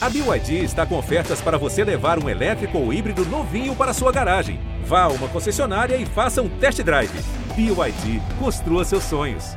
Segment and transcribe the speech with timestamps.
[0.00, 4.12] A BYD está com ofertas para você levar um elétrico ou híbrido novinho para sua
[4.12, 4.60] garagem.
[4.84, 7.10] Vá a uma concessionária e faça um test drive.
[7.56, 9.56] BYD, construa seus sonhos.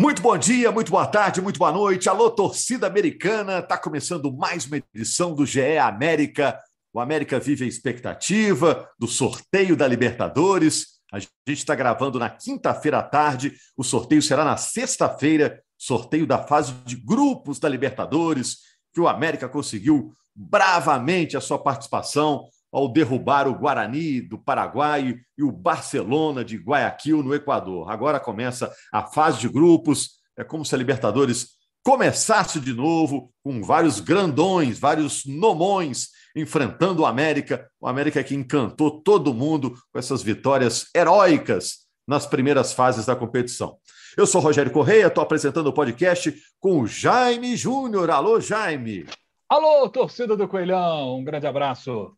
[0.00, 2.08] Muito bom dia, muito boa tarde, muito boa noite.
[2.08, 3.58] Alô, torcida americana.
[3.58, 6.58] Está começando mais uma edição do GE América.
[6.90, 10.94] O América vive a expectativa do sorteio da Libertadores.
[11.12, 13.52] A gente está gravando na quinta-feira à tarde.
[13.76, 19.48] O sorteio será na sexta-feira sorteio da fase de grupos da Libertadores que o América
[19.48, 26.56] conseguiu bravamente a sua participação ao derrubar o Guarani do Paraguai e o Barcelona de
[26.56, 27.90] Guayaquil no Equador.
[27.90, 31.50] Agora começa a fase de grupos, é como se a Libertadores
[31.84, 37.68] começasse de novo, com vários grandões, vários nomões enfrentando o América.
[37.80, 43.76] O América que encantou todo mundo com essas vitórias heróicas nas primeiras fases da competição.
[44.16, 48.10] Eu sou Rogério Correia, estou apresentando o podcast com o Jaime Júnior.
[48.10, 49.06] Alô, Jaime.
[49.48, 52.16] Alô, torcida do Coelhão, um grande abraço.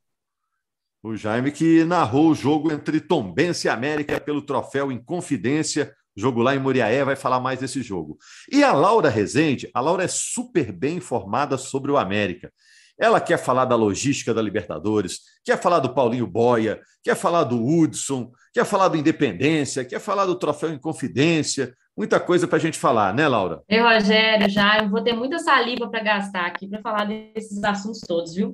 [1.03, 6.43] O Jaime que narrou o jogo entre Tombense e América pelo troféu em Confidência, jogo
[6.43, 8.19] lá em Muriaé, vai falar mais desse jogo.
[8.53, 12.53] E a Laura Rezende, a Laura é super bem informada sobre o América.
[12.99, 17.63] Ela quer falar da logística da Libertadores, quer falar do Paulinho Boia, quer falar do
[17.63, 21.75] Hudson, quer falar do Independência, quer falar do Troféu em Confidência.
[21.97, 23.63] Muita coisa para a gente falar, né, Laura?
[23.67, 28.01] Eu, Rogério, já eu vou ter muita saliva para gastar aqui para falar desses assuntos
[28.01, 28.53] todos, viu?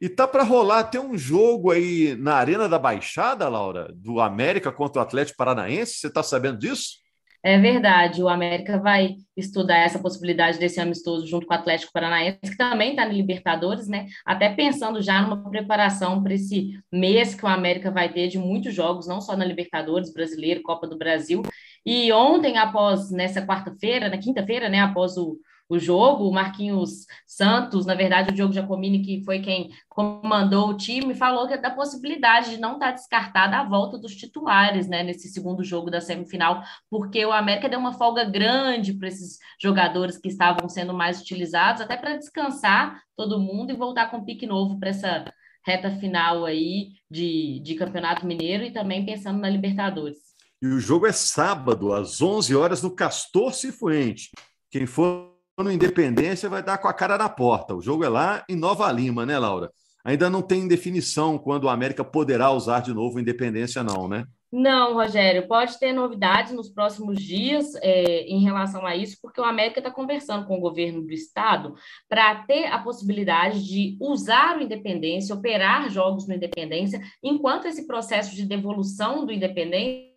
[0.00, 4.72] E tá para rolar até um jogo aí na Arena da Baixada, Laura, do América
[4.72, 5.94] contra o Atlético Paranaense.
[5.94, 7.06] Você está sabendo disso?
[7.42, 12.40] É verdade, o América vai estudar essa possibilidade desse amistoso junto com o Atlético Paranaense,
[12.42, 14.06] que também está na Libertadores, né?
[14.24, 18.74] Até pensando já numa preparação para esse mês que o América vai ter de muitos
[18.74, 21.42] jogos, não só na Libertadores, Brasileiro, Copa do Brasil.
[21.86, 26.28] E ontem, após, nessa quarta-feira, na quinta-feira, né, após o, o jogo.
[26.28, 31.46] O Marquinhos Santos, na verdade, o Diogo Giacomini, que foi quem comandou o time, falou
[31.46, 35.28] que é da possibilidade de não estar tá descartada a volta dos titulares, né, nesse
[35.28, 40.28] segundo jogo da semifinal, porque o América deu uma folga grande para esses jogadores que
[40.28, 44.78] estavam sendo mais utilizados, até para descansar todo mundo e voltar com um pique novo
[44.78, 45.24] para essa
[45.64, 50.25] reta final aí de, de Campeonato Mineiro e também pensando na Libertadores.
[50.62, 54.30] E o jogo é sábado, às 11 horas, no Castor Cifuente.
[54.70, 57.74] Quem for no Independência vai dar com a cara na porta.
[57.74, 59.70] O jogo é lá em Nova Lima, né, Laura?
[60.04, 64.24] Ainda não tem definição quando o América poderá usar de novo Independência, não, né?
[64.52, 69.44] Não, Rogério, pode ter novidades nos próximos dias é, em relação a isso, porque o
[69.44, 71.74] América está conversando com o governo do estado
[72.08, 78.34] para ter a possibilidade de usar o Independência, operar jogos no Independência, enquanto esse processo
[78.34, 80.15] de devolução do Independência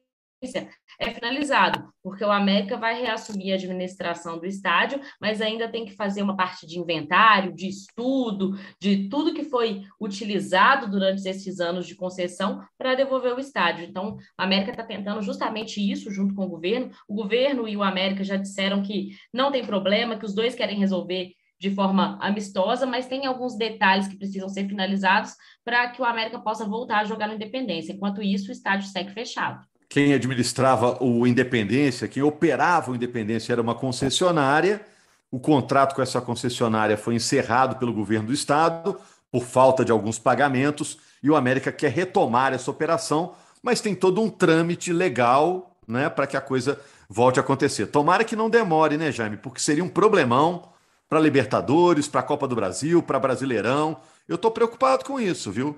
[1.00, 5.95] é finalizado, porque o América vai reassumir a administração do estádio, mas ainda tem que
[5.95, 11.85] fazer uma parte de inventário, de estudo, de tudo que foi utilizado durante esses anos
[11.85, 13.85] de concessão para devolver o estádio.
[13.85, 16.91] Então, a América está tentando justamente isso junto com o governo.
[17.07, 20.79] O governo e o América já disseram que não tem problema, que os dois querem
[20.79, 25.33] resolver de forma amistosa, mas tem alguns detalhes que precisam ser finalizados
[25.66, 27.91] para que o América possa voltar a jogar no Independência.
[27.91, 33.61] Enquanto isso, o estádio segue fechado quem administrava o Independência, quem operava o Independência era
[33.61, 34.85] uma concessionária.
[35.31, 39.00] O contrato com essa concessionária foi encerrado pelo governo do estado
[39.31, 44.22] por falta de alguns pagamentos e o América quer retomar essa operação, mas tem todo
[44.22, 46.79] um trâmite legal, né, para que a coisa
[47.09, 47.88] volte a acontecer.
[47.88, 49.38] Tomara que não demore, né, Jaime?
[49.38, 50.69] Porque seria um problemão
[51.09, 53.97] para Libertadores, para a Copa do Brasil, para Brasileirão.
[54.27, 55.75] Eu estou preocupado com isso, viu?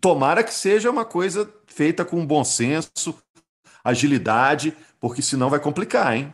[0.00, 3.14] Tomara que seja uma coisa feita com bom senso,
[3.84, 6.32] agilidade, porque senão vai complicar, hein?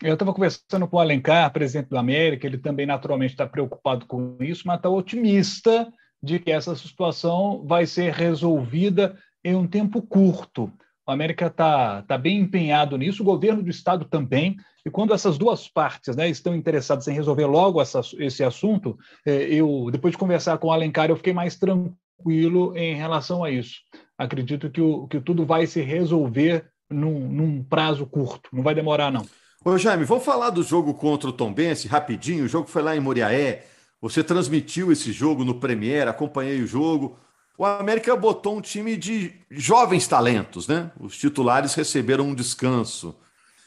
[0.00, 4.36] Eu estava conversando com o Alencar, presidente do América, ele também naturalmente está preocupado com
[4.40, 10.72] isso, mas está otimista de que essa situação vai ser resolvida em um tempo curto.
[11.04, 14.56] O América está tá bem empenhado nisso, o governo do Estado também.
[14.86, 19.44] E quando essas duas partes né, estão interessadas em resolver logo essa, esse assunto, é,
[19.52, 23.50] eu depois de conversar com o Alencar, eu fiquei mais tranquilo tranquilo em relação a
[23.50, 23.80] isso.
[24.16, 29.12] Acredito que, o, que tudo vai se resolver num, num prazo curto, não vai demorar,
[29.12, 29.24] não.
[29.64, 32.44] Ô, Jaime, vamos falar do jogo contra o Tombense rapidinho.
[32.44, 33.66] O jogo foi lá em Moriaé.
[34.00, 37.18] Você transmitiu esse jogo no Premier, acompanhei o jogo.
[37.56, 40.92] O América botou um time de jovens talentos, né?
[40.98, 43.16] Os titulares receberam um descanso.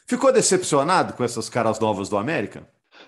[0.06, 2.66] Ficou decepcionado com essas caras novas do América?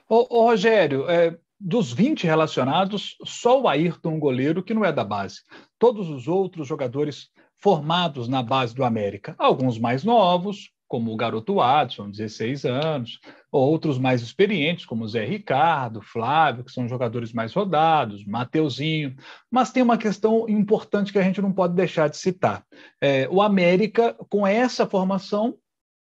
[0.08, 5.02] Ô, ô Rogério, é, dos 20 relacionados, só o Ayrton, goleiro, que não é da
[5.02, 5.40] base.
[5.78, 11.54] Todos os outros jogadores formados na base do América, alguns mais novos, como o garoto
[11.54, 13.18] Watson, 16 anos,
[13.50, 19.16] outros mais experientes, como Zé Ricardo, Flávio, que são jogadores mais rodados, Mateuzinho.
[19.50, 22.62] Mas tem uma questão importante que a gente não pode deixar de citar.
[23.00, 25.56] É, o América, com essa formação,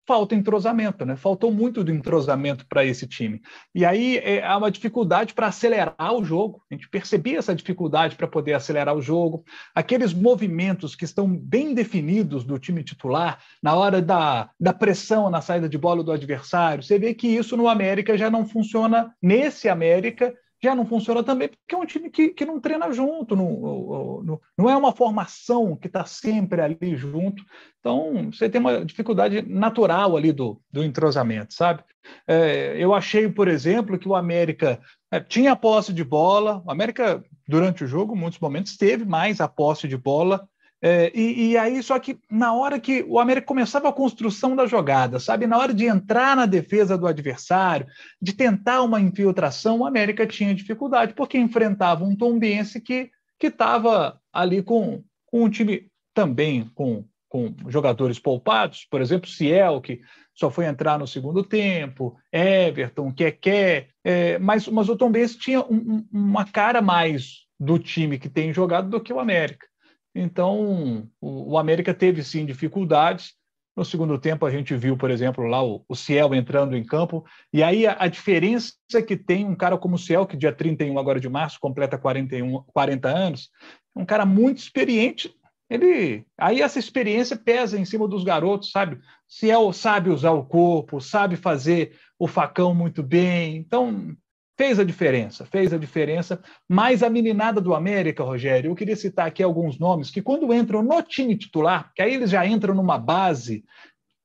[0.06, 1.16] falta entrosamento, né?
[1.16, 3.40] Faltou muito do entrosamento para esse time.
[3.74, 6.62] E aí é, há uma dificuldade para acelerar o jogo.
[6.70, 9.44] A gente percebia essa dificuldade para poder acelerar o jogo.
[9.74, 15.40] Aqueles movimentos que estão bem definidos do time titular na hora da, da pressão na
[15.40, 16.82] saída de bola do adversário.
[16.82, 21.48] Você vê que isso no América já não funciona nesse América já não funciona também
[21.48, 25.76] porque é um time que, que não treina junto, não, não, não é uma formação
[25.76, 27.44] que está sempre ali junto.
[27.78, 31.82] Então, você tem uma dificuldade natural ali do, do entrosamento, sabe?
[32.26, 34.80] É, eu achei, por exemplo, que o América
[35.10, 39.40] é, tinha posse de bola, o América, durante o jogo, em muitos momentos, teve mais
[39.40, 40.48] a posse de bola,
[40.86, 44.66] é, e, e, aí, só que na hora que o América começava a construção da
[44.66, 45.46] jogada, sabe?
[45.46, 47.86] Na hora de entrar na defesa do adversário,
[48.20, 53.10] de tentar uma infiltração, o América tinha dificuldade, porque enfrentava um Tombense que
[53.42, 60.02] estava ali com, com um time também com, com jogadores poupados, por exemplo, Ciel, que
[60.34, 66.06] só foi entrar no segundo tempo, Everton, Keké, é, mas, mas o Tombense tinha um,
[66.12, 69.66] uma cara mais do time que tem jogado do que o América.
[70.14, 73.34] Então, o, o, América teve sim dificuldades.
[73.76, 77.24] No segundo tempo, a gente viu, por exemplo, lá o, o Ciel entrando em campo.
[77.52, 78.74] E aí a, a, diferença
[79.04, 82.62] que tem um cara como o Ciel, que dia 31 agora de março completa 41,
[82.72, 83.50] 40 anos,
[83.96, 85.34] um cara muito experiente.
[85.68, 89.00] Ele, aí essa experiência pesa em cima dos garotos, sabe?
[89.26, 93.56] Ciel sabe usar o corpo, sabe fazer o facão muito bem.
[93.56, 94.14] Então,
[94.56, 96.40] Fez a diferença, fez a diferença.
[96.68, 100.82] Mas a meninada do América, Rogério, eu queria citar aqui alguns nomes que, quando entram
[100.82, 103.64] no time titular, que aí eles já entram numa base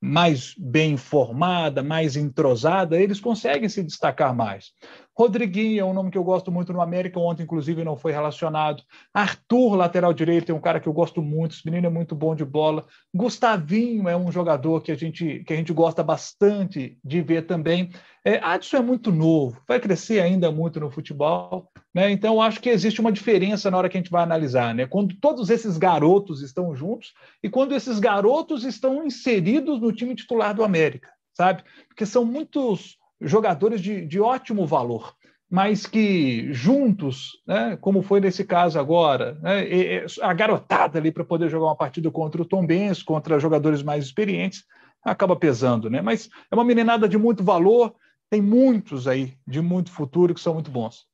[0.00, 4.72] mais bem formada, mais entrosada, eles conseguem se destacar mais.
[5.14, 8.82] Rodriguinho é um nome que eu gosto muito no América, ontem, inclusive, não foi relacionado.
[9.12, 12.34] Arthur, lateral direito, é um cara que eu gosto muito, esse menino é muito bom
[12.34, 12.86] de bola.
[13.14, 17.90] Gustavinho é um jogador que a gente, que a gente gosta bastante de ver também.
[18.24, 22.10] É, Adson é muito novo, vai crescer ainda muito no futebol, né?
[22.10, 24.86] Então, acho que existe uma diferença na hora que a gente vai analisar, né?
[24.86, 30.54] Quando todos esses garotos estão juntos e quando esses garotos estão inseridos no time titular
[30.54, 31.64] do América, sabe?
[31.88, 35.14] Porque são muitos jogadores de, de ótimo valor,
[35.50, 41.48] mas que juntos, né, como foi nesse caso agora, né, a garotada ali para poder
[41.48, 44.64] jogar uma partida contra o Tom Benz, contra jogadores mais experientes,
[45.02, 46.02] acaba pesando, né?
[46.02, 47.94] Mas é uma meninada de muito valor,
[48.30, 51.04] tem muitos aí de muito futuro que são muito bons.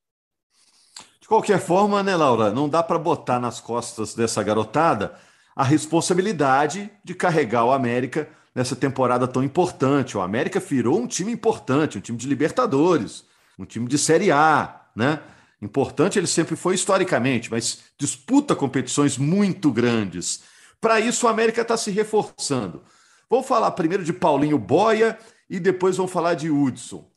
[1.19, 5.15] De qualquer forma, né, Laura, não dá para botar nas costas dessa garotada
[5.55, 10.15] a responsabilidade de carregar o América nessa temporada tão importante.
[10.15, 13.25] O América virou um time importante, um time de Libertadores,
[13.57, 15.19] um time de Série A, né?
[15.59, 20.43] Importante ele sempre foi historicamente, mas disputa competições muito grandes.
[20.79, 22.83] Para isso, o América está se reforçando.
[23.27, 25.17] Vamos falar primeiro de Paulinho Boia
[25.49, 27.09] e depois vamos falar de Hudson.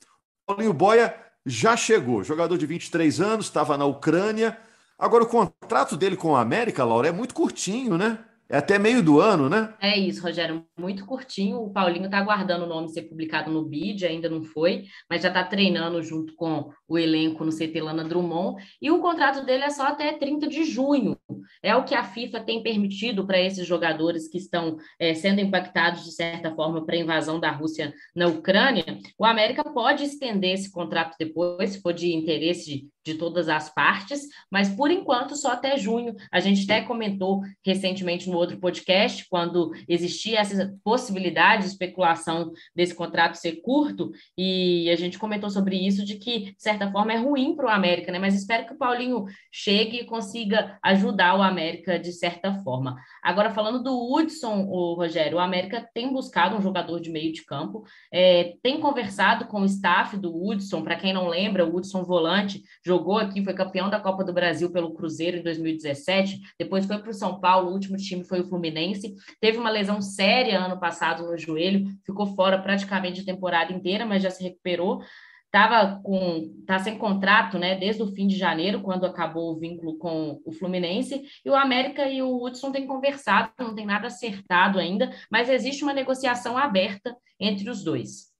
[0.46, 4.58] Paulinho Boia já chegou, jogador de 23 anos, estava na Ucrânia.
[4.98, 8.18] Agora, o contrato dele com a América, Laura, é muito curtinho, né?
[8.50, 9.73] É até meio do ano, né?
[9.81, 11.58] É isso, Rogério, muito curtinho.
[11.58, 15.29] O Paulinho está aguardando o nome ser publicado no BID, ainda não foi, mas já
[15.29, 18.61] está treinando junto com o elenco no CT Lana Drummond.
[18.82, 21.16] E o contrato dele é só até 30 de junho.
[21.62, 26.02] É o que a FIFA tem permitido para esses jogadores que estão é, sendo impactados,
[26.02, 28.99] de certa forma, para a invasão da Rússia na Ucrânia.
[29.16, 34.23] O América pode estender esse contrato depois, se for de interesse de todas as partes,
[34.50, 36.14] mas por enquanto só até junho.
[36.30, 42.94] A gente até comentou recentemente no outro podcast, quando existia essa possibilidade de especulação desse
[42.94, 47.16] contrato ser curto, e a gente comentou sobre isso, de que, de certa forma, é
[47.16, 48.18] ruim para o América, né?
[48.18, 52.97] Mas espero que o Paulinho chegue e consiga ajudar o América de certa forma.
[53.23, 57.44] Agora, falando do Hudson, o Rogério, o América tem buscado um jogador de meio de
[57.44, 62.02] campo, é, tem conversado com o staff do Hudson, para quem não lembra, o Hudson
[62.04, 66.99] volante jogou aqui, foi campeão da Copa do Brasil pelo Cruzeiro em 2017, depois foi
[66.99, 70.78] para o São Paulo, o último time foi o Fluminense, teve uma lesão séria ano
[70.78, 75.02] passado no joelho, ficou fora praticamente a temporada inteira, mas já se recuperou.
[75.44, 79.99] Estava com tá sem contrato, né, desde o fim de janeiro, quando acabou o vínculo
[79.99, 84.78] com o Fluminense, e o América e o Hudson têm conversado, não tem nada acertado
[84.78, 88.30] ainda, mas existe uma negociação aberta entre os dois.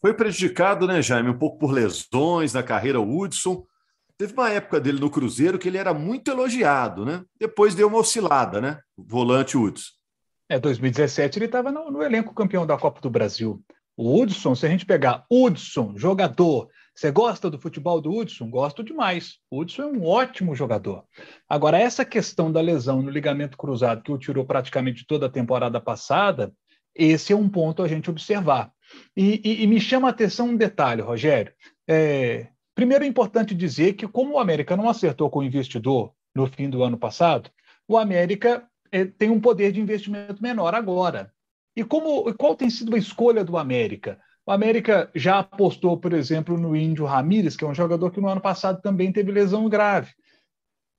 [0.00, 3.64] Foi prejudicado, né, Jaime, um pouco por lesões na carreira Hudson.
[4.22, 7.24] Teve uma época dele no Cruzeiro que ele era muito elogiado, né?
[7.40, 8.78] Depois deu uma oscilada, né?
[8.96, 9.90] Volante Hudson.
[10.48, 13.60] É, 2017 ele estava no, no, elenco campeão da Copa do Brasil.
[13.96, 18.48] O Hudson, se a gente pegar Hudson, jogador, você gosta do futebol do Hudson?
[18.48, 19.38] Gosto demais.
[19.50, 21.04] O Hudson é um ótimo jogador.
[21.48, 25.80] Agora, essa questão da lesão no ligamento cruzado, que o tirou praticamente toda a temporada
[25.80, 26.52] passada,
[26.94, 28.70] esse é um ponto a gente observar.
[29.16, 31.52] E, e, e me chama a atenção um detalhe, Rogério.
[31.88, 36.46] É, primeiro é importante dizer que, como o América não acertou com o investidor no
[36.46, 37.50] fim do ano passado,
[37.86, 41.32] o América é, tem um poder de investimento menor agora.
[41.76, 44.20] E como, qual tem sido a escolha do América?
[44.44, 48.28] O América já apostou, por exemplo, no Índio Ramírez, que é um jogador que no
[48.28, 50.12] ano passado também teve lesão grave.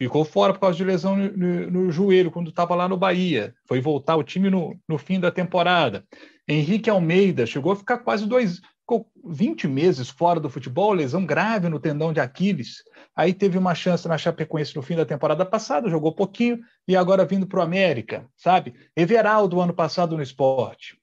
[0.01, 3.53] Ficou fora por causa de lesão no, no, no joelho, quando estava lá no Bahia.
[3.68, 6.03] Foi voltar o time no, no fim da temporada.
[6.48, 11.70] Henrique Almeida chegou a ficar quase dois, ficou 20 meses fora do futebol, lesão grave
[11.70, 12.84] no tendão de Aquiles.
[13.16, 17.25] Aí teve uma chance na Chapecoense no fim da temporada passada, jogou pouquinho e agora
[17.25, 18.74] vindo para o América, sabe?
[18.96, 20.98] Everaldo, ano passado no esporte.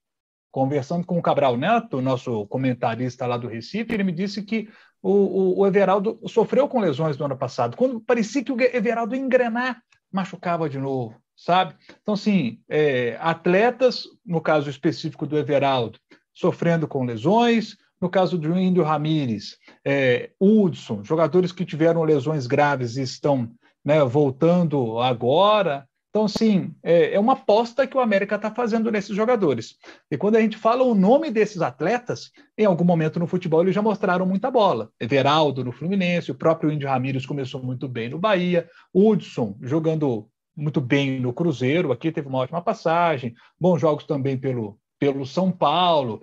[0.52, 4.68] Conversando com o Cabral Neto, nosso comentarista lá do Recife, ele me disse que
[5.02, 7.76] o, o, o Everaldo sofreu com lesões no ano passado.
[7.76, 9.80] Quando parecia que o Everaldo engrenar,
[10.12, 11.74] machucava de novo, sabe?
[12.02, 15.98] Então, assim, é, atletas, no caso específico do Everaldo,
[16.40, 22.96] sofrendo com lesões, no caso do Índio Ramírez, é, Hudson, jogadores que tiveram lesões graves
[22.96, 23.50] e estão
[23.84, 25.86] né, voltando agora.
[26.08, 29.76] Então, sim, é, é uma aposta que o América está fazendo nesses jogadores.
[30.10, 33.74] E quando a gente fala o nome desses atletas, em algum momento no futebol eles
[33.74, 34.90] já mostraram muita bola.
[34.98, 40.80] Everaldo no Fluminense, o próprio Índio Ramírez começou muito bem no Bahia, Hudson jogando muito
[40.80, 46.22] bem no Cruzeiro, aqui teve uma ótima passagem, bons jogos também pelo, pelo São Paulo,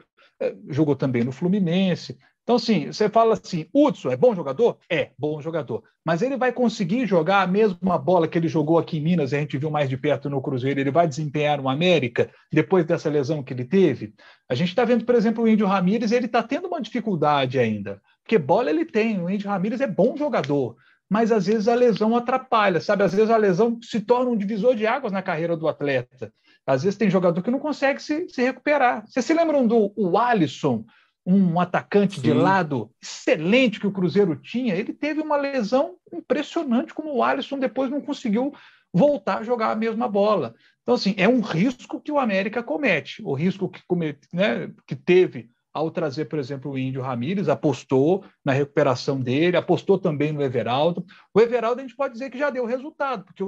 [0.70, 2.18] jogou também no Fluminense.
[2.48, 4.78] Então, assim, você fala assim, Hudson é bom jogador?
[4.90, 5.84] É, bom jogador.
[6.06, 9.40] Mas ele vai conseguir jogar a mesma bola que ele jogou aqui em Minas, a
[9.40, 13.44] gente viu mais de perto no Cruzeiro, ele vai desempenhar no América, depois dessa lesão
[13.44, 14.14] que ele teve?
[14.50, 18.02] A gente está vendo, por exemplo, o Índio Ramírez, ele está tendo uma dificuldade ainda.
[18.24, 20.78] Porque bola ele tem, o Índio Ramírez é bom jogador,
[21.10, 23.04] mas às vezes a lesão atrapalha, sabe?
[23.04, 26.32] Às vezes a lesão se torna um divisor de águas na carreira do atleta.
[26.68, 29.06] Às vezes tem jogador que não consegue se, se recuperar.
[29.08, 30.86] Vocês se lembram do o Alisson?
[31.30, 32.22] um atacante Sim.
[32.22, 37.60] de lado excelente que o Cruzeiro tinha, ele teve uma lesão impressionante, como o Alisson
[37.60, 38.54] depois não conseguiu
[38.94, 40.56] voltar a jogar a mesma bola.
[40.82, 43.22] Então, assim, é um risco que o América comete.
[43.26, 48.24] O risco que, comete, né, que teve ao trazer, por exemplo, o Índio Ramírez, apostou
[48.44, 51.06] na recuperação dele, apostou também no Everaldo.
[51.34, 53.44] O Everaldo a gente pode dizer que já deu resultado, porque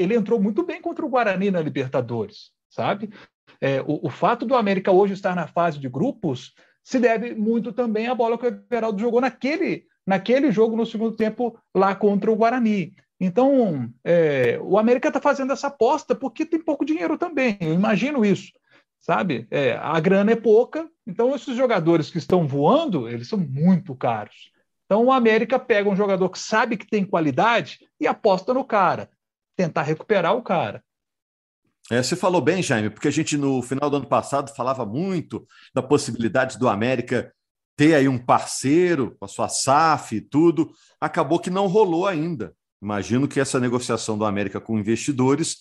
[0.00, 3.10] ele entrou muito bem contra o Guarani na Libertadores, sabe?
[3.60, 7.72] É, o, o fato do América hoje estar na fase de grupos se deve muito
[7.72, 12.30] também à bola que o Everaldo jogou naquele, naquele jogo no segundo tempo lá contra
[12.30, 12.94] o Guarani.
[13.18, 18.24] Então, é, o América está fazendo essa aposta porque tem pouco dinheiro também, eu imagino
[18.24, 18.52] isso,
[19.00, 19.46] sabe?
[19.50, 24.52] É, a grana é pouca, então esses jogadores que estão voando, eles são muito caros.
[24.84, 29.08] Então, o América pega um jogador que sabe que tem qualidade e aposta no cara,
[29.56, 30.84] tentar recuperar o cara.
[31.90, 35.46] É, você falou bem, Jaime, porque a gente no final do ano passado falava muito
[35.74, 37.32] da possibilidade do América
[37.76, 40.72] ter aí um parceiro com a sua SAF e tudo.
[41.00, 42.54] Acabou que não rolou ainda.
[42.82, 45.58] Imagino que essa negociação do América com investidores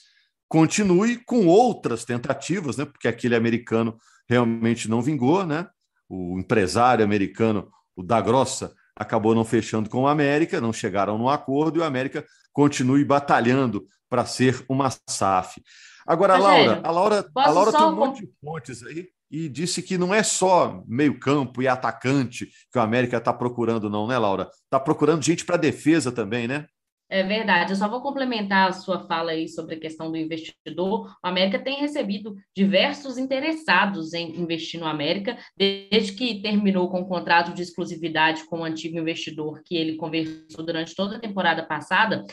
[0.47, 2.85] continue com outras tentativas, né?
[2.85, 3.97] Porque aquele americano
[4.29, 5.67] realmente não vingou, né?
[6.07, 11.29] O empresário americano, o da Grossa, acabou não fechando com o América, não chegaram no
[11.29, 15.61] acordo e o América continue batalhando para ser uma SAF.
[16.05, 19.81] Agora, a Laura, a Laura, a Laura tem um monte de fontes aí e disse
[19.81, 24.49] que não é só meio-campo e atacante que o América está procurando, não, né, Laura?
[24.65, 26.67] Está procurando gente para defesa também, né?
[27.09, 31.15] É verdade, eu só vou complementar a sua fala aí sobre a questão do investidor.
[31.23, 37.07] O América tem recebido diversos interessados em investir no América, desde que terminou com o
[37.07, 42.25] contrato de exclusividade com o antigo investidor que ele conversou durante toda a temporada passada.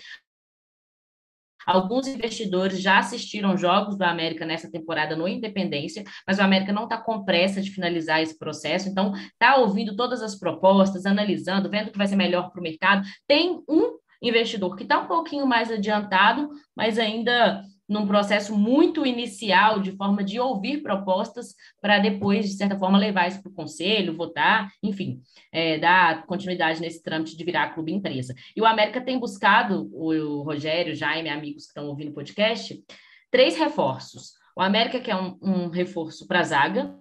[1.67, 6.85] Alguns investidores já assistiram jogos do América nessa temporada no Independência, mas o América não
[6.85, 11.89] está com pressa de finalizar esse processo, então está ouvindo todas as propostas, analisando, vendo
[11.89, 13.07] o que vai ser melhor para o mercado.
[13.27, 19.81] Tem um investidor que está um pouquinho mais adiantado, mas ainda num processo muito inicial,
[19.81, 24.17] de forma de ouvir propostas, para depois, de certa forma, levar isso para o conselho,
[24.17, 25.21] votar, enfim,
[25.51, 28.33] é, dar continuidade nesse trâmite de virar clube empresa.
[28.57, 32.81] E o América tem buscado, o Rogério, Jaime, amigos que estão ouvindo o podcast,
[33.29, 34.35] três reforços.
[34.57, 36.95] O América quer um, um reforço para a zaga,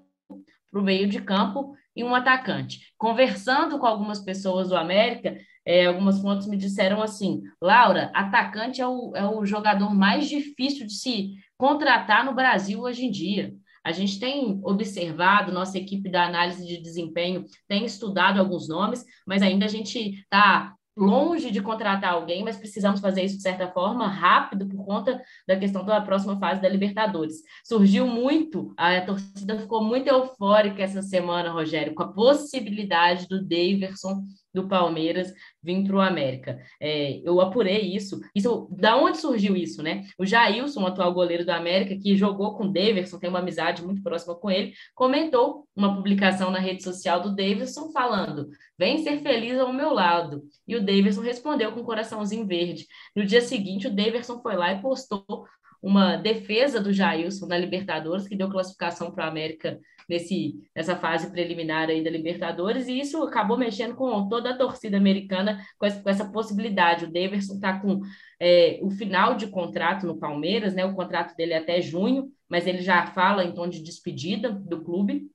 [0.72, 2.80] para o meio de campo e um atacante.
[2.98, 8.88] Conversando com algumas pessoas do América, é, algumas fontes me disseram assim: Laura, atacante é
[8.88, 13.54] o, é o jogador mais difícil de se contratar no Brasil hoje em dia.
[13.84, 19.42] A gente tem observado, nossa equipe da análise de desempenho tem estudado alguns nomes, mas
[19.42, 24.08] ainda a gente está longe de contratar alguém, mas precisamos fazer isso de certa forma
[24.08, 27.38] rápido por conta da questão da próxima fase da Libertadores.
[27.64, 34.24] Surgiu muito, a torcida ficou muito eufórica essa semana, Rogério, com a possibilidade do Daverson
[34.54, 36.60] do Palmeiras vir para o América.
[36.80, 38.20] É, eu apurei isso.
[38.34, 40.06] Isso, da onde surgiu isso, né?
[40.18, 44.02] O Jailson, atual goleiro do América, que jogou com o Davidson, tem uma amizade muito
[44.02, 49.58] próxima com ele, comentou uma publicação na rede social do Davidson falando: "Vem ser feliz
[49.60, 50.44] ao meu lado".
[50.68, 52.88] E o Davidson respondeu com um coraçãozinho verde.
[53.16, 55.46] No dia seguinte, o Davidson foi lá e postou
[55.82, 61.32] uma defesa do Jailson na Libertadores, que deu classificação para o América nesse, nessa fase
[61.32, 66.02] preliminar aí da Libertadores, e isso acabou mexendo com toda a torcida americana com essa,
[66.02, 67.06] com essa possibilidade.
[67.06, 68.02] O Daverson está com
[68.40, 70.84] é, o final de contrato no Palmeiras, né?
[70.84, 74.84] O contrato dele é até junho, mas ele já fala em tom de despedida do
[74.84, 75.30] clube.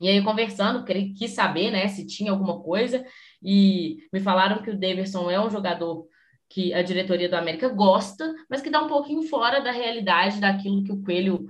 [0.00, 3.04] E aí, conversando, quis saber né, se tinha alguma coisa,
[3.40, 6.08] e me falaram que o Daverson é um jogador
[6.52, 10.84] que a diretoria do América gosta, mas que dá um pouquinho fora da realidade daquilo
[10.84, 11.46] que o Coelho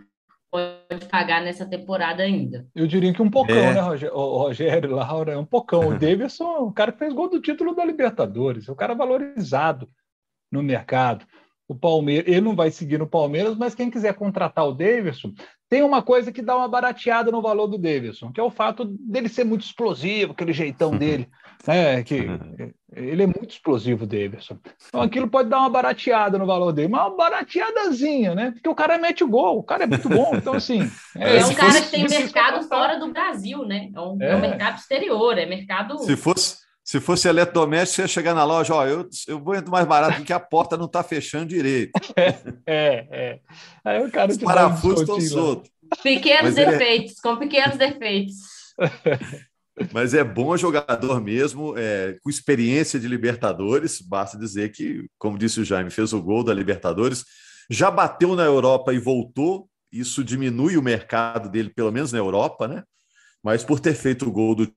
[0.48, 2.68] pode pagar nessa temporada ainda.
[2.72, 3.74] Eu diria que um pocão, é.
[3.74, 5.40] né, Rogério, Rogério, Laura?
[5.40, 5.88] Um pocão.
[5.88, 9.88] O Davidson, o cara que fez gol do título da Libertadores, o cara valorizado
[10.52, 11.26] no mercado.
[11.66, 15.32] O Palmeiras, ele não vai seguir no Palmeiras, mas quem quiser contratar o Davidson,
[15.68, 18.84] tem uma coisa que dá uma barateada no valor do Davidson, que é o fato
[18.84, 21.28] dele ser muito explosivo, aquele jeitão dele,
[21.66, 22.02] né?
[22.02, 22.26] Que
[22.94, 24.58] ele é muito explosivo, Davidson.
[24.88, 28.50] Então aquilo pode dar uma barateada no valor dele, mas uma barateadazinha, né?
[28.52, 30.34] Porque o cara mete o gol, o cara é muito bom.
[30.34, 30.80] Então, assim.
[31.14, 33.90] É, é um cara que tem mercado fora do Brasil, né?
[33.94, 34.30] É um, é.
[34.30, 35.98] é um mercado exterior, é mercado.
[35.98, 36.62] Se fosse.
[36.84, 40.16] Se fosse eletrodoméstico, você ia chegar na loja, ó, eu, eu vou entrar mais barato
[40.16, 41.92] porque a porta não está fechando direito.
[42.16, 42.34] É,
[42.66, 43.38] é, é.
[43.84, 45.70] Aí o cara Os parafusos estão soltos.
[46.02, 47.22] Pequenos Mas defeitos, é...
[47.22, 48.34] com pequenos defeitos.
[49.92, 54.00] Mas é bom jogador mesmo, é, com experiência de Libertadores.
[54.00, 57.24] Basta dizer que, como disse o Jaime, fez o gol da Libertadores,
[57.70, 59.68] já bateu na Europa e voltou.
[59.90, 62.82] Isso diminui o mercado dele, pelo menos na Europa, né?
[63.42, 64.72] Mas por ter feito o gol do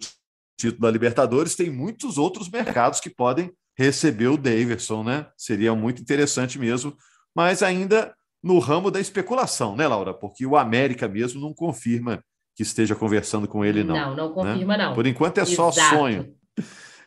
[0.57, 5.27] título da Libertadores, tem muitos outros mercados que podem receber o Daverson, né?
[5.37, 6.95] Seria muito interessante mesmo,
[7.35, 10.13] mas ainda no ramo da especulação, né, Laura?
[10.13, 12.23] Porque o América mesmo não confirma
[12.55, 13.95] que esteja conversando com ele, não.
[13.95, 14.85] Não, não confirma, né?
[14.85, 14.93] não.
[14.93, 15.55] Por enquanto é Exato.
[15.55, 16.33] só sonho.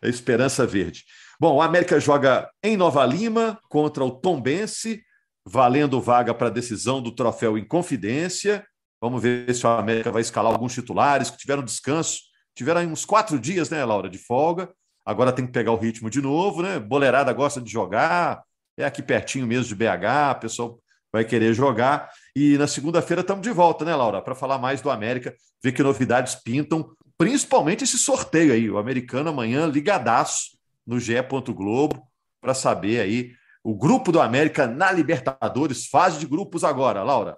[0.03, 1.05] É esperança verde.
[1.41, 5.03] Bom, o América joga em Nova Lima contra o Tombense,
[5.45, 8.65] valendo vaga para a decisão do troféu em confidência.
[9.01, 12.21] Vamos ver se o América vai escalar alguns titulares que tiveram descanso.
[12.55, 14.69] Tiveram uns quatro dias, né, Laura, de folga.
[15.07, 16.79] Agora tem que pegar o ritmo de novo, né?
[16.79, 18.43] Boleirada gosta de jogar,
[18.77, 20.81] é aqui pertinho mesmo de BH, o pessoal
[21.13, 22.11] vai querer jogar.
[22.41, 24.23] E na segunda-feira estamos de volta, né, Laura?
[24.23, 28.71] Para falar mais do América, ver que novidades pintam, principalmente esse sorteio aí.
[28.71, 31.15] O americano amanhã ligadaço no GE.
[31.49, 32.01] Globo
[32.41, 33.33] para saber aí
[33.65, 37.37] o grupo do América na Libertadores, fase de grupos agora, Laura.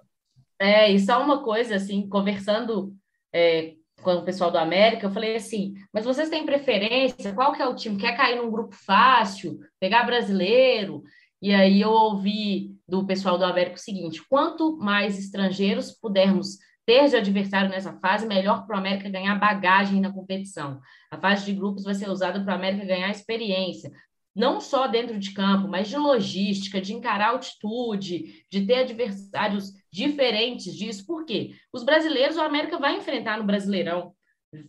[0.59, 2.93] É, e só uma coisa, assim, conversando
[3.33, 7.33] é, com o pessoal do América, eu falei assim, mas vocês têm preferência?
[7.33, 7.97] Qual que é o time?
[7.97, 9.59] Quer cair num grupo fácil?
[9.79, 11.01] Pegar brasileiro?
[11.41, 17.07] E aí eu ouvi do pessoal do América o seguinte: quanto mais estrangeiros pudermos ter
[17.07, 20.79] de adversário nessa fase, melhor para o América ganhar bagagem na competição.
[21.09, 23.91] A fase de grupos vai ser usada para o América ganhar experiência,
[24.35, 30.73] não só dentro de campo, mas de logística, de encarar altitude, de ter adversários diferentes
[30.75, 31.05] disso.
[31.05, 31.55] Por quê?
[31.71, 34.13] Os brasileiros, o América vai enfrentar no Brasileirão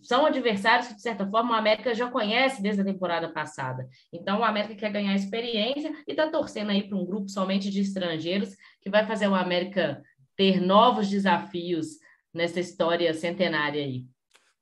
[0.00, 3.88] são adversários que, de certa forma, o América já conhece desde a temporada passada.
[4.12, 7.80] Então, o América quer ganhar experiência e está torcendo aí para um grupo somente de
[7.80, 10.02] estrangeiros que vai fazer o América
[10.36, 11.98] ter novos desafios
[12.32, 14.04] nessa história centenária aí.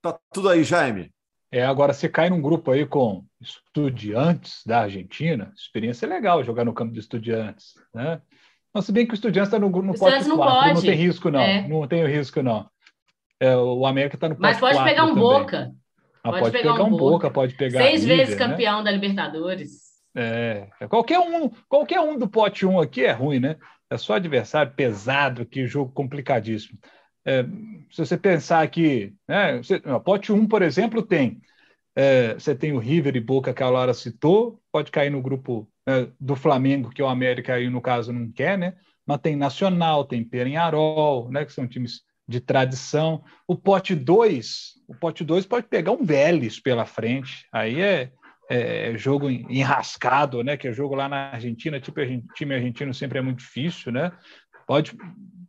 [0.01, 1.11] Tá tudo aí, Jaime.
[1.51, 6.73] É, agora você cai num grupo aí com estudiantes da Argentina, experiência legal jogar no
[6.73, 8.21] campo de estudiantes, né?
[8.73, 10.73] Mas se bem que o estudiante está no, no pote 4, não, pode.
[10.75, 11.67] não tem risco não, é.
[11.67, 12.69] não tem risco não.
[13.41, 15.23] É, o América está no Mas pode pegar um também.
[15.23, 15.71] Boca.
[16.23, 17.81] Ah, pode, pode, pegar, pegar um Boca, Boca, pode pegar.
[17.81, 18.47] Seis líder, vezes né?
[18.47, 18.83] campeão né?
[18.83, 19.81] da Libertadores.
[20.13, 23.57] É, qualquer um, qualquer um do pote 1 aqui é ruim, né?
[23.89, 26.77] É só adversário pesado, que jogo complicadíssimo.
[27.25, 27.43] É,
[27.89, 31.41] se você pensar aqui, né, você, pote 1, por exemplo, tem.
[31.95, 35.67] É, você tem o River e Boca que a Laura citou, pode cair no grupo
[35.87, 38.75] é, do Flamengo, que o América aí, no caso, não quer, né?
[39.05, 41.43] Mas tem Nacional, tem Perenharol, né?
[41.43, 43.23] Que são times de tradição.
[43.47, 47.45] O pote 2, o pote 2 pode pegar um Vélez pela frente.
[47.51, 48.11] Aí é,
[48.49, 50.57] é, jogo enrascado, né?
[50.57, 51.99] Que é jogo lá na Argentina, tipo
[52.35, 54.11] time argentino sempre é muito difícil, né?
[54.65, 54.93] Pode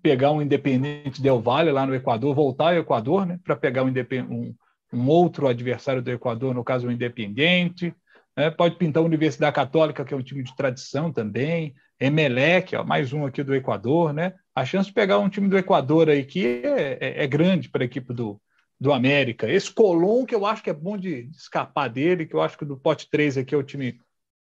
[0.02, 3.38] pegar um Independente Del Valle lá no Equador, voltar ao Equador, né?
[3.42, 3.92] Para pegar um,
[4.28, 4.54] um,
[4.92, 7.94] um, outro adversário do Equador, no caso o Independente.
[8.36, 8.50] Né?
[8.50, 11.74] Pode pintar a Universidade Católica, que é um time de tradição também.
[12.00, 14.34] Emelec, ó, mais um aqui do Equador, né?
[14.54, 17.82] A chance de pegar um time do Equador aí que é, é, é grande para
[17.82, 18.40] a equipe do,
[18.78, 19.48] do América.
[19.48, 22.64] Esse Colom, que eu acho que é bom de escapar dele, que eu acho que
[22.64, 23.98] do pote 3 aqui é o time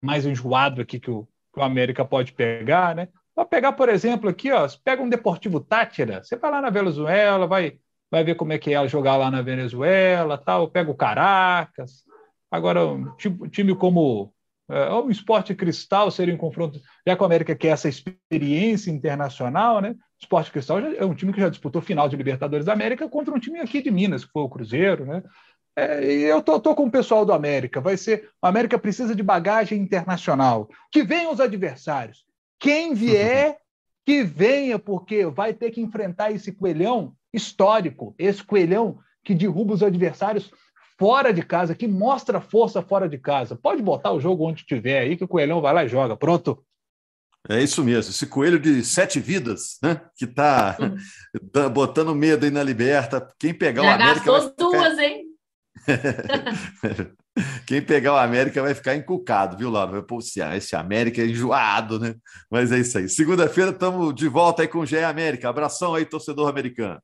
[0.01, 3.07] mais enjoado aqui que o, que o América pode pegar, né?
[3.35, 6.69] Para pegar, por exemplo, aqui, ó, você pega um Deportivo Tátira, você vai lá na
[6.69, 7.79] Venezuela, vai,
[8.11, 12.03] vai ver como é que é jogar lá na Venezuela, tal, pega o Caracas.
[12.51, 13.15] Agora, um
[13.49, 14.32] time como
[14.69, 19.81] é, o Esporte Cristal seria um confronto, já que o América quer essa experiência internacional,
[19.81, 19.91] né?
[19.91, 23.33] O Esporte Cristal é um time que já disputou final de Libertadores da América contra
[23.33, 25.21] um time aqui de Minas, que foi o Cruzeiro, né?
[25.75, 27.81] É, e eu tô, tô, com o pessoal do América.
[27.81, 28.29] Vai ser.
[28.41, 30.69] O América precisa de bagagem internacional.
[30.91, 32.25] Que venham os adversários.
[32.59, 33.57] Quem vier,
[34.05, 39.81] que venha, porque vai ter que enfrentar esse coelhão histórico, esse coelhão que derruba os
[39.81, 40.51] adversários
[40.97, 43.55] fora de casa, que mostra força fora de casa.
[43.55, 46.15] Pode botar o jogo onde tiver aí, que o Coelhão vai lá e joga.
[46.15, 46.63] Pronto.
[47.49, 49.99] É isso mesmo, esse coelho de sete vidas, né?
[50.15, 50.77] Que tá,
[51.51, 53.27] tá botando medo aí na liberta.
[53.37, 54.31] Quem pegar Já o América.
[54.31, 54.63] Gastou ficar...
[54.63, 55.25] duas, hein?
[57.65, 59.91] Quem pegar o América vai ficar encucado, viu, Laura?
[59.91, 60.55] Vai pulsear.
[60.55, 62.15] Esse América é enjoado, né?
[62.49, 63.09] Mas é isso aí.
[63.09, 65.49] Segunda-feira estamos de volta aí com o GE América.
[65.49, 67.01] Abração aí, torcedor americano.